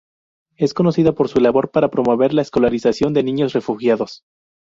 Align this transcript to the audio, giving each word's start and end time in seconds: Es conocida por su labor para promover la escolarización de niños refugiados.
Es 0.57 0.73
conocida 0.73 1.11
por 1.11 1.29
su 1.29 1.39
labor 1.39 1.69
para 1.69 1.89
promover 1.89 2.33
la 2.33 2.41
escolarización 2.41 3.13
de 3.13 3.21
niños 3.21 3.53
refugiados. 3.53 4.23